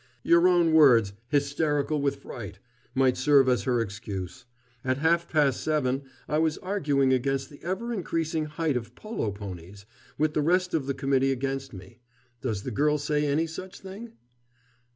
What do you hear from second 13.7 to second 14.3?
thing?"